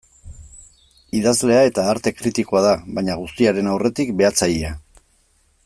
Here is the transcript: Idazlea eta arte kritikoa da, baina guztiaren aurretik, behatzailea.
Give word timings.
Idazlea 1.17 1.59
eta 1.71 1.83
arte 1.91 2.13
kritikoa 2.21 2.63
da, 2.67 2.73
baina 2.99 3.19
guztiaren 3.21 3.71
aurretik, 3.75 4.15
behatzailea. 4.23 4.73